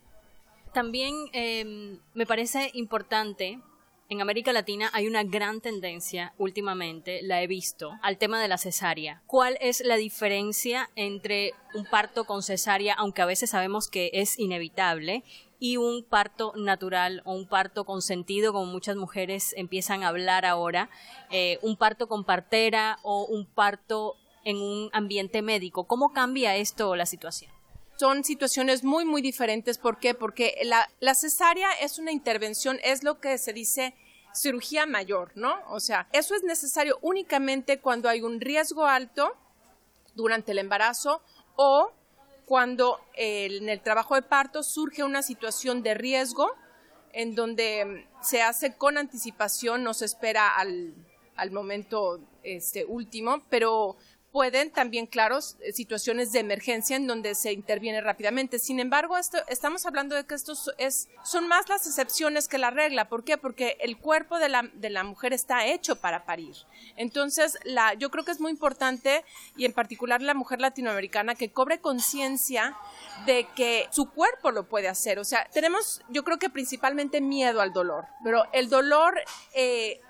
[0.72, 3.58] También em, me parece importante
[4.08, 8.58] en América Latina hay una gran tendencia últimamente, la he visto, al tema de la
[8.58, 9.22] cesárea.
[9.26, 14.38] ¿Cuál es la diferencia entre un parto con cesárea, aunque a veces sabemos que es
[14.38, 15.24] inevitable,
[15.62, 20.44] y un parto natural o un parto con sentido, como muchas mujeres empiezan a hablar
[20.44, 20.90] ahora,
[21.30, 25.84] eh, un parto con partera o un parto en un ambiente médico?
[25.84, 27.52] ¿Cómo cambia esto la situación?
[27.96, 29.78] son situaciones muy, muy diferentes.
[29.78, 30.12] ¿Por qué?
[30.12, 33.94] Porque la, cesárea es una intervención, es lo que se dice
[34.34, 35.54] cirugía mayor, ¿no?
[35.68, 39.36] O sea, eso es necesario únicamente cuando hay un riesgo alto
[40.16, 41.22] durante el embarazo
[41.54, 41.92] o
[42.46, 46.50] cuando en el trabajo de parto surge una situación de riesgo
[47.12, 50.94] en donde se hace con anticipación, no se espera al,
[51.36, 53.96] al momento este, último, pero
[54.32, 58.58] pueden también, claro, situaciones de emergencia en donde se interviene rápidamente.
[58.58, 62.70] Sin embargo, esto, estamos hablando de que estos es, son más las excepciones que la
[62.70, 63.10] regla.
[63.10, 63.36] ¿Por qué?
[63.36, 66.56] Porque el cuerpo de la, de la mujer está hecho para parir.
[66.96, 69.22] Entonces, la, yo creo que es muy importante,
[69.56, 72.74] y en particular la mujer latinoamericana, que cobre conciencia
[73.26, 75.18] de que su cuerpo lo puede hacer.
[75.18, 79.20] O sea, tenemos, yo creo que principalmente miedo al dolor, pero el dolor...
[79.54, 80.00] Eh,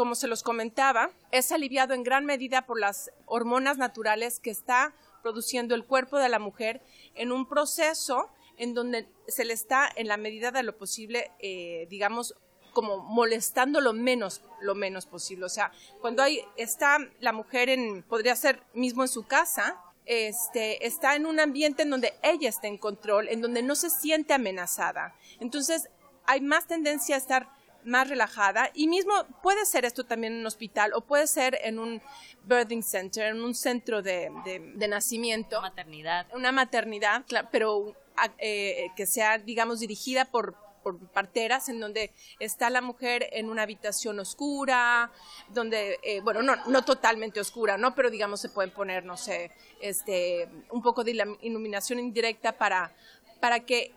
[0.00, 4.94] como se los comentaba, es aliviado en gran medida por las hormonas naturales que está
[5.22, 6.80] produciendo el cuerpo de la mujer
[7.14, 11.86] en un proceso en donde se le está, en la medida de lo posible, eh,
[11.90, 12.34] digamos,
[12.72, 15.44] como molestando lo menos, lo menos posible.
[15.44, 20.86] O sea, cuando hay, está la mujer en, podría ser mismo en su casa, este,
[20.86, 24.32] está en un ambiente en donde ella está en control, en donde no se siente
[24.32, 25.14] amenazada.
[25.40, 25.90] Entonces,
[26.24, 29.12] hay más tendencia a estar más relajada y mismo
[29.42, 32.02] puede ser esto también en un hospital o puede ser en un
[32.44, 35.60] birthing center, en un centro de, de, nacimiento.
[35.60, 36.26] Maternidad.
[36.34, 37.94] Una maternidad, pero
[38.38, 43.62] eh, que sea, digamos, dirigida por, por parteras en donde está la mujer en una
[43.62, 45.10] habitación oscura,
[45.48, 47.94] donde, eh, bueno, no, no totalmente oscura, ¿no?
[47.94, 51.12] Pero digamos se pueden poner, no sé, este, un poco de
[51.42, 52.92] iluminación indirecta para,
[53.40, 53.92] para que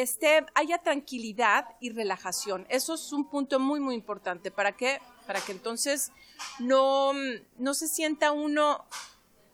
[0.00, 2.66] esté, haya tranquilidad y relajación.
[2.68, 4.50] Eso es un punto muy, muy importante.
[4.50, 6.12] ¿Para que Para que entonces
[6.58, 7.12] no,
[7.58, 8.84] no se sienta uno,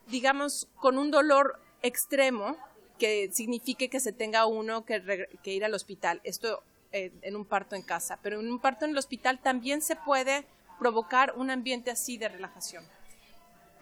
[0.07, 2.57] digamos, con un dolor extremo
[2.98, 5.02] que signifique que se tenga uno que,
[5.44, 6.20] ir al hospital.
[6.24, 8.18] Esto eh, en un parto en casa.
[8.22, 10.46] Pero en un parto en el hospital también se puede
[10.78, 12.85] provocar un ambiente así de relajación.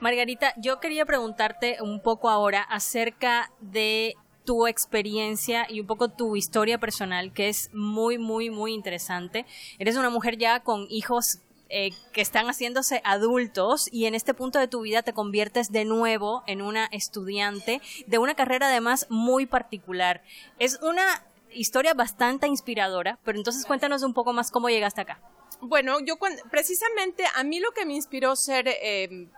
[0.01, 6.37] Margarita, yo quería preguntarte un poco ahora acerca de tu experiencia y un poco tu
[6.37, 9.47] historia personal, que es muy, muy, muy interesante.
[9.79, 11.39] Eres una mujer ya con hijos
[11.75, 15.87] eh, que están haciéndose adultos y en este punto de tu vida te conviertes de
[15.87, 20.23] nuevo en una estudiante de una carrera además muy particular.
[20.59, 21.03] Es una
[21.51, 25.21] historia bastante inspiradora, pero entonces cuéntanos un poco más cómo llegaste acá.
[25.63, 26.19] Bueno, yo
[26.51, 29.29] precisamente a mí lo que me inspiró ser eh,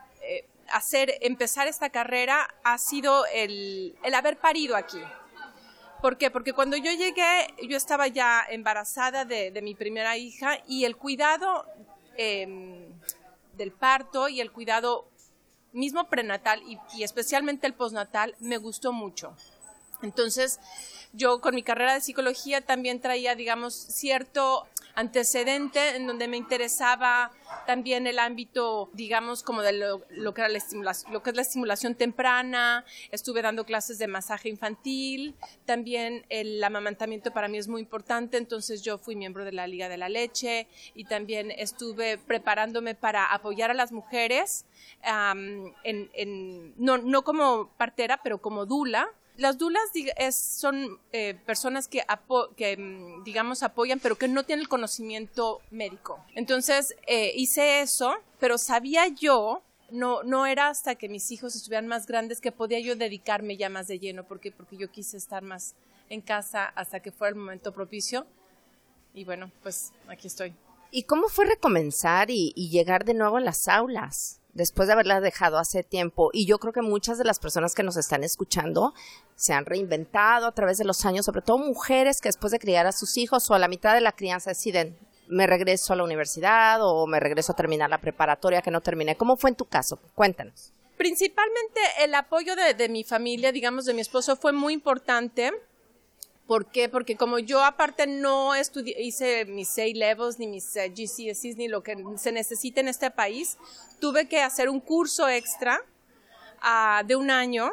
[0.72, 5.00] hacer, empezar esta carrera ha sido el, el haber parido aquí.
[6.00, 6.31] ¿Por qué?
[6.31, 11.66] Porque cuando yo llegué, yo estaba ya embarazada de, mi primera hija y el cuidado
[12.16, 12.87] em,
[13.57, 15.09] del parto y el cuidado
[15.72, 19.35] mismo prenatal y, y especialmente el postnatal me gustó mucho.
[20.03, 20.61] Entonces,
[21.14, 27.33] yo con mi carrera de psicología también traía, digamos, cierto antecedente en donde me interesaba
[27.66, 30.61] también el ámbito, digamos, como de lo, que era la
[31.11, 32.85] lo que es la estimulación temprana.
[33.11, 35.35] Estuve dando clases de masaje infantil.
[35.64, 39.88] También el amamantamiento para mí es muy importante, entonces yo fui miembro de la Liga
[39.88, 44.66] de la Leche y también estuve preparándome para apoyar a las mujeres,
[45.02, 49.83] en, no, no como partera, pero como dula las dulas
[50.33, 52.05] son eh, personas que,
[52.57, 56.25] que, mm, digamos, apoyan, pero que no tienen el conocimiento médico.
[56.35, 61.87] Entonces, eh, hice eso, pero sabía yo, no, no era hasta que mis hijos estuvieran
[61.87, 65.42] más grandes que podía yo dedicarme ya más de lleno, porque, porque yo quise estar
[65.42, 65.75] más
[66.11, 68.27] en casa hasta que fuera el momento propicio.
[69.14, 70.55] Y bueno, pues aquí estoy.
[70.90, 74.40] ¿Y cómo fue recomenzar y llegar de nuevo a las aulas?
[74.54, 76.30] Después de haberla dejado hace tiempo.
[76.32, 78.94] Y yo creo que muchas de las personas que nos están escuchando
[79.36, 82.86] se han reinventado a través de los años, sobre todo mujeres que después de criar
[82.86, 84.96] a sus hijos o a la mitad de la crianza deciden,
[85.28, 89.16] me regreso a la universidad o me regreso a terminar la preparatoria que no terminé.
[89.16, 89.98] ¿Cómo fue en tu caso?
[90.14, 90.72] Cuéntanos.
[90.96, 95.52] Principalmente el apoyo de, de mi familia, digamos, de mi esposo, fue muy importante
[96.46, 96.90] ¿Por qué?
[96.90, 101.68] Porque como yo aparte no estudié, hice mis A levels ni mis eh, GCSEs ni
[101.68, 103.57] lo que se necesita en este país,
[103.98, 105.80] tuve que hacer un curso extra
[106.61, 107.72] ah, de un año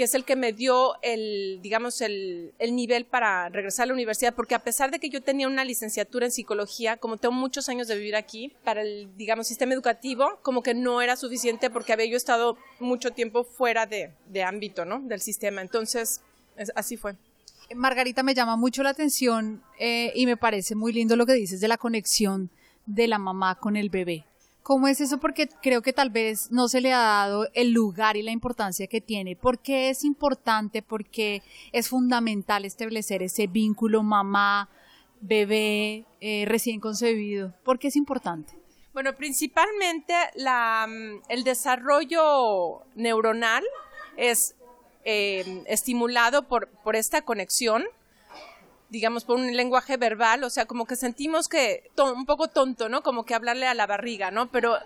[0.00, 4.34] que es el que me dio el, digamos, el, nivel para regresar a la universidad,
[4.34, 7.86] porque a pesar de que yo tenía una licenciatura en psicología, como tengo muchos años
[7.86, 12.06] de vivir aquí, para el, digamos, sistema educativo, como que no era suficiente porque había
[12.06, 15.00] yo estado mucho tiempo fuera de, de ámbito, ¿no?
[15.00, 15.60] Del sistema.
[15.60, 16.22] Entonces,
[16.74, 17.16] así fue.
[17.74, 21.60] Margarita, me llama mucho la atención eh, y me parece muy lindo lo que dices
[21.60, 22.50] de la conexión
[22.86, 24.24] de la mamá con el bebé.
[24.62, 25.18] ¿Cómo es eso?
[25.18, 28.86] Porque creo que tal vez no se le ha dado el lugar y la importancia
[28.86, 29.36] que tiene.
[29.36, 30.82] ¿Por qué es importante?
[30.82, 37.54] Porque es fundamental establecer ese vínculo mamá-bebé eh, recién concebido.
[37.64, 38.52] ¿Por qué es importante?
[38.92, 43.64] Bueno, principalmente la, mm, el desarrollo neuronal
[44.16, 44.56] es
[45.04, 47.84] eh, estimulado por, por esta conexión
[48.90, 53.02] digamos, por un lenguaje verbal, o sea, como que sentimos que un poco tonto, ¿no?
[53.02, 54.50] Como que hablarle a la barriga, ¿no?
[54.50, 54.76] Pero,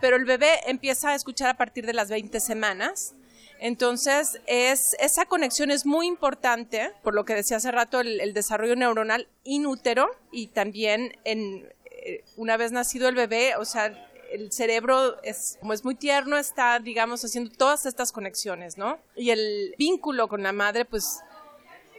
[0.00, 3.14] pero el bebé empieza a escuchar a partir de las 20 semanas.
[3.58, 8.76] Entonces, es, esa conexión es muy importante, por lo que decía hace rato, el, desarrollo
[8.76, 15.20] neuronal inútero y también en, eh, una vez nacido el bebé, o sea, el cerebro
[15.22, 18.98] es, como es muy tierno, está, digamos, haciendo todas estas conexiones, ¿no?
[19.16, 21.20] Y el vínculo con la madre, pues,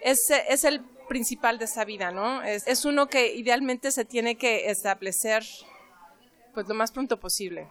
[0.03, 2.43] es, es el principal de esa vida, ¿no?
[2.43, 5.43] Es, es uno que idealmente se tiene que establecer,
[6.53, 7.67] pues, lo más pronto posible.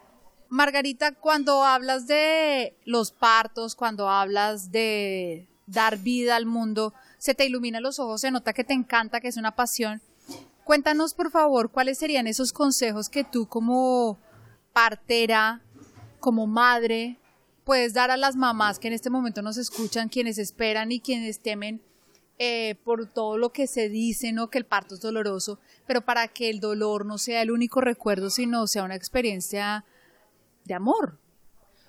[0.48, 7.44] Margarita, cuando hablas de los partos, cuando hablas de dar vida al mundo, se te
[7.44, 10.00] iluminan los ojos, se nota que te encanta, que es una pasión.
[10.64, 14.18] Cuéntanos, por favor, cuáles serían esos consejos que tú como
[14.72, 15.62] partera,
[16.20, 17.18] como madre,
[17.64, 21.40] puedes dar a las mamás que en este momento nos escuchan, quienes esperan y quienes
[21.40, 21.82] temen
[22.38, 24.48] eh, por todo lo que se dice, ¿no?
[24.48, 28.30] Que el parto es doloroso, pero para que el dolor no sea el único recuerdo,
[28.30, 29.84] sino sea una experiencia
[30.64, 31.18] de amor.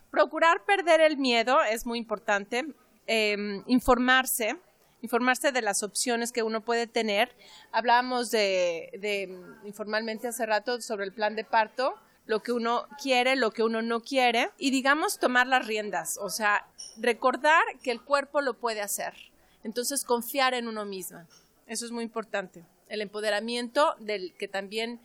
[0.09, 2.65] Procurar perder el miedo es muy importante.
[3.05, 4.55] Em, informarse,
[5.01, 7.35] informarse de las opciones que uno puede tener.
[7.71, 11.95] Hablábamos de, informalmente hace rato sobre el plan de parto,
[12.29, 16.29] lo que uno quiere, lo que uno no quiere, y digamos tomar las riendas, o
[16.29, 16.67] sea,
[16.97, 19.15] recordar que el cuerpo lo puede hacer.
[19.63, 21.25] Entonces, confiar en uno misma.
[21.65, 22.63] Eso es muy importante.
[22.87, 25.01] El empoderamiento del que también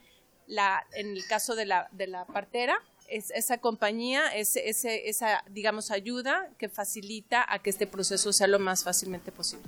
[0.47, 2.77] la, en el caso de la, de la partera,
[3.09, 8.59] es esa compañía, ese, esa, digamos, ayuda que facilita a que este proceso sea lo
[8.59, 9.67] más fácilmente posible.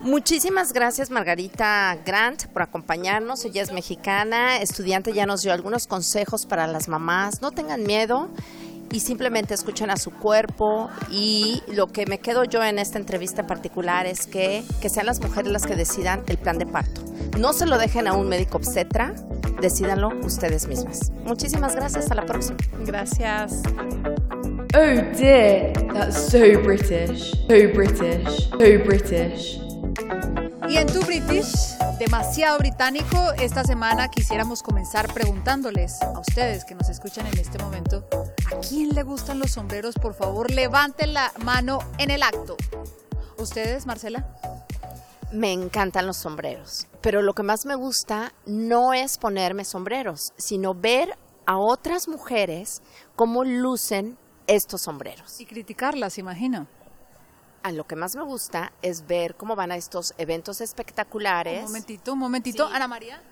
[0.00, 3.44] Muchísimas gracias Margarita Grant por acompañarnos.
[3.44, 7.42] Ella es mexicana, estudiante, ya nos dio algunos consejos para las mamás.
[7.42, 8.28] No tengan miedo
[8.90, 13.42] y simplemente escuchen a su cuerpo y lo que me quedo yo en esta entrevista
[13.42, 17.02] en particular es que, que sean las mujeres las que decidan el plan de parto.
[17.38, 19.14] No se lo dejen a un médico obstetra,
[19.60, 21.12] Decídanlo ustedes mismas.
[21.24, 22.04] Muchísimas gracias.
[22.04, 22.56] Hasta la próxima.
[22.86, 23.62] Gracias.
[24.74, 27.32] Oh dear, that's so British.
[27.32, 28.48] So British.
[28.50, 29.69] So British.
[30.70, 36.88] Y en tu British, demasiado británico, esta semana quisiéramos comenzar preguntándoles a ustedes que nos
[36.88, 38.06] escuchan en este momento,
[38.46, 39.96] ¿a quién le gustan los sombreros?
[39.96, 42.56] Por favor, levanten la mano en el acto.
[43.36, 44.28] ¿Ustedes, Marcela?
[45.32, 50.72] Me encantan los sombreros, pero lo que más me gusta no es ponerme sombreros, sino
[50.72, 52.80] ver a otras mujeres
[53.16, 54.16] cómo lucen
[54.46, 55.40] estos sombreros.
[55.40, 56.68] Y criticarlas, imagino.
[57.62, 61.60] A lo que más me gusta es ver cómo van a estos eventos espectaculares.
[61.60, 62.66] Un momentito, un momentito.
[62.66, 63.22] Ana María.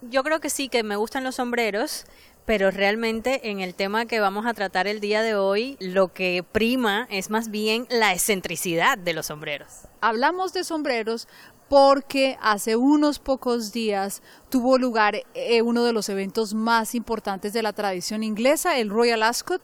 [0.00, 2.06] Yo creo que sí, que me gustan los sombreros,
[2.44, 6.42] pero realmente en el tema que vamos a tratar el día de hoy, lo que
[6.42, 9.68] prima es más bien la excentricidad de los sombreros.
[10.00, 11.28] Hablamos de sombreros
[11.68, 17.62] porque hace unos pocos días tuvo lugar eh, uno de los eventos más importantes de
[17.62, 19.62] la tradición inglesa, el Royal Ascot,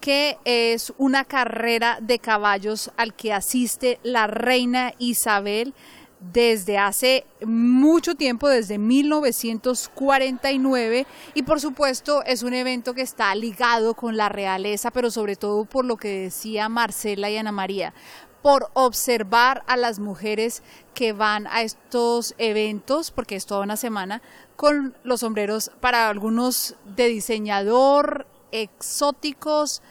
[0.00, 5.72] que es una carrera de caballos al que asiste la reina Isabel
[6.20, 13.94] desde hace mucho tiempo, desde 1949, y por supuesto es un evento que está ligado
[13.94, 17.94] con la realeza, pero sobre todo por lo que decía Marcela y Ana María,
[18.42, 20.62] por observar a las mujeres
[20.94, 24.22] que van a estos eventos, porque es toda una semana,
[24.56, 29.82] con los sombreros para algunos de diseñador, exóticos,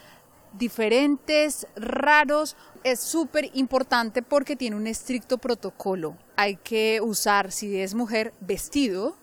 [0.53, 6.17] diferentes, raros, es súper importante porque tiene un estricto protocolo.
[6.35, 9.15] Hay que usar, si es mujer, vestido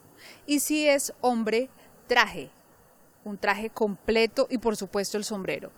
[0.46, 1.70] y si es hombre,
[2.06, 2.50] traje.
[3.24, 5.72] Un traje completo y por supuesto el sombrero.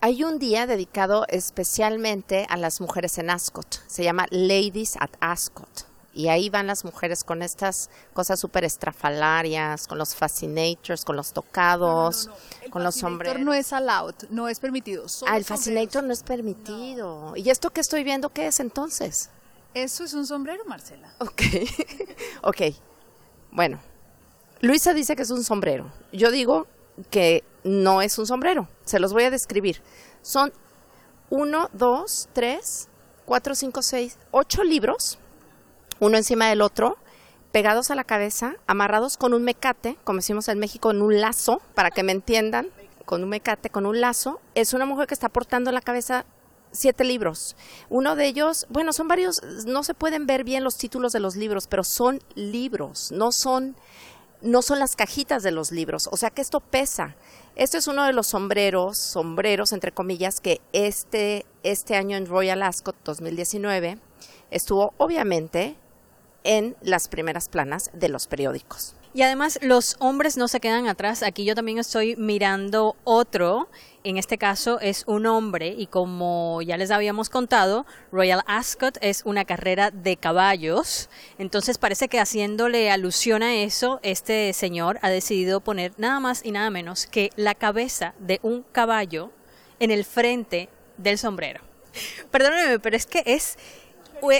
[0.00, 3.82] Hay un día dedicado especialmente a las mujeres en Ascot.
[3.86, 5.89] Se llama Ladies at Ascot.
[6.20, 11.32] Y ahí van las mujeres con estas cosas súper estrafalarias, con los fascinators, con los
[11.32, 12.28] tocados,
[12.68, 13.40] con los sombreros.
[13.40, 15.06] no es allowed, no es permitido.
[15.26, 17.32] Ah, el fascinator no es permitido.
[17.36, 19.30] ¿Y esto que estoy viendo qué es entonces?
[19.72, 21.10] Eso es un sombrero, Marcela.
[21.20, 21.42] Ok,
[22.42, 22.60] ok.
[23.50, 23.80] Bueno,
[24.60, 25.90] Luisa dice que es un sombrero.
[26.12, 26.66] Yo digo
[27.08, 28.68] que no es un sombrero.
[28.84, 29.80] Se los voy a describir.
[30.20, 30.52] Son
[31.30, 32.90] uno, dos, tres,
[33.24, 35.18] cuatro, cinco, seis, ocho libros
[36.00, 36.98] uno encima del otro,
[37.52, 41.60] pegados a la cabeza, amarrados con un mecate, como decimos en México, en un lazo,
[41.74, 42.68] para que me entiendan,
[43.04, 44.40] con un mecate, con un lazo.
[44.54, 46.24] Es una mujer que está portando en la cabeza
[46.72, 47.56] siete libros.
[47.88, 51.36] Uno de ellos, bueno, son varios, no se pueden ver bien los títulos de los
[51.36, 53.76] libros, pero son libros, no son,
[54.40, 56.08] no son las cajitas de los libros.
[56.12, 57.16] O sea que esto pesa.
[57.56, 62.62] Este es uno de los sombreros, sombreros entre comillas, que este, este año en Royal
[62.62, 63.98] Ascot 2019
[64.50, 65.76] estuvo obviamente
[66.44, 68.94] en las primeras planas de los periódicos.
[69.12, 71.24] Y además los hombres no se quedan atrás.
[71.24, 73.68] Aquí yo también estoy mirando otro.
[74.04, 79.22] En este caso es un hombre y como ya les habíamos contado, Royal Ascot es
[79.24, 81.10] una carrera de caballos.
[81.38, 86.52] Entonces parece que haciéndole alusión a eso, este señor ha decidido poner nada más y
[86.52, 89.32] nada menos que la cabeza de un caballo
[89.80, 90.68] en el frente
[90.98, 91.62] del sombrero.
[92.30, 93.58] Perdóneme, pero es que es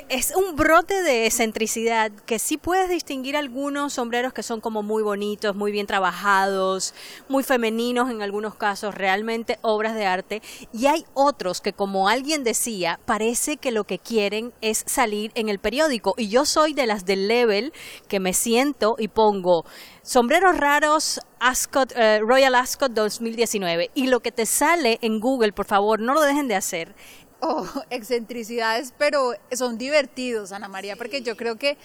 [0.09, 5.03] es un brote de excentricidad que sí puedes distinguir algunos sombreros que son como muy
[5.03, 6.95] bonitos, muy bien trabajados,
[7.29, 12.45] muy femeninos en algunos casos, realmente obras de arte, y hay otros que como alguien
[12.45, 16.87] decía, parece que lo que quieren es salir en el periódico, y yo soy de
[16.87, 17.73] las del level
[18.09, 19.65] que me siento y pongo
[20.03, 25.67] sombreros raros Ascot, eh, Royal Ascot 2019 y lo que te sale en Google, por
[25.67, 26.95] favor, no lo dejen de hacer
[27.43, 31.77] o excentricidades, pero son divertidos, Ana María, porque yo creo que,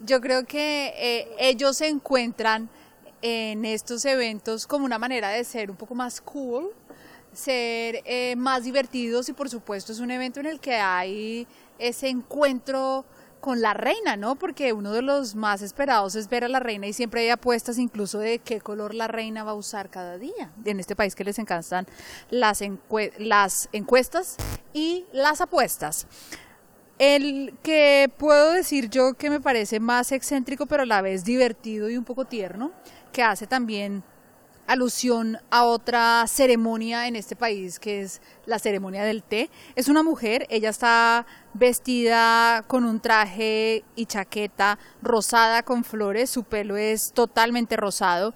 [0.00, 2.68] yo creo que eh, ellos se encuentran
[3.22, 6.70] en estos eventos como una manera de ser un poco más cool,
[7.32, 11.46] ser eh, más divertidos y por supuesto es un evento en el que hay
[11.78, 13.04] ese encuentro
[13.44, 14.36] con la reina, ¿no?
[14.36, 17.76] Porque uno de los más esperados es ver a la reina y siempre hay apuestas
[17.76, 20.50] incluso de qué color la reina va a usar cada día.
[20.64, 21.86] En este país que les encantan
[22.30, 22.62] las,
[23.18, 24.36] las encuestas
[24.72, 26.06] y las apuestas.
[26.98, 31.90] El que puedo decir yo que me parece más excéntrico pero a la vez divertido
[31.90, 32.72] y un poco tierno,
[33.12, 34.02] que hace también
[34.66, 39.50] alusión a otra ceremonia en este país que es la ceremonia del té.
[39.74, 46.44] Es una mujer, ella está vestida con un traje y chaqueta rosada con flores, su
[46.44, 48.34] pelo es totalmente rosado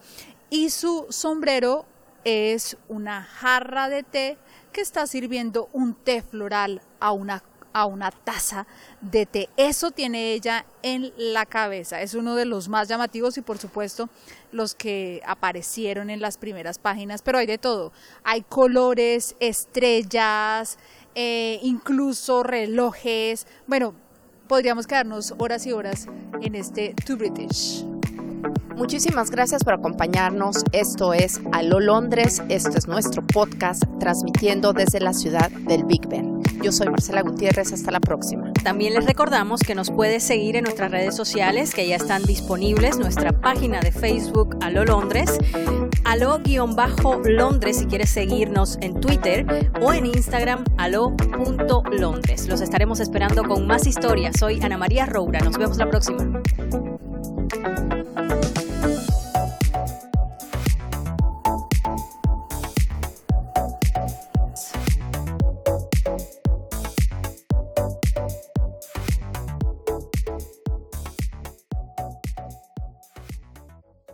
[0.51, 1.87] y su sombrero
[2.25, 4.39] es una jarra de té
[4.73, 7.43] que está sirviendo un té floral a una
[7.79, 8.67] a una taza
[9.01, 9.49] de té.
[9.57, 12.03] Eso tiene ella en la cabeza.
[12.03, 14.09] Es uno de los más llamativos y por supuesto
[14.51, 17.93] los que aparecieron en las primeras páginas, pero hay de todo.
[18.25, 20.79] Hay colores, estrellas,
[21.15, 23.47] eh, incluso relojes.
[23.69, 23.95] Bueno,
[24.49, 26.07] podríamos quedarnos horas y horas
[26.41, 27.85] en este To British.
[28.75, 30.65] Muchísimas gracias por acompañarnos.
[30.73, 32.43] Esto es Aló Londres.
[32.49, 36.38] Esto es nuestro podcast transmitiendo desde la ciudad del Big Ben.
[36.63, 37.73] Yo soy Marcela Gutiérrez.
[37.73, 38.53] Hasta la próxima.
[38.63, 42.99] También les recordamos que nos puedes seguir en nuestras redes sociales que ya están disponibles.
[42.99, 45.39] Nuestra página de Facebook Aló Londres.
[46.05, 52.49] Aló-Londres si quieres seguirnos en Twitter o en Instagram aló.londres.
[52.49, 54.37] Los estaremos esperando con más historias.
[54.39, 55.41] Soy Ana María Roura.
[55.41, 56.43] Nos vemos la próxima.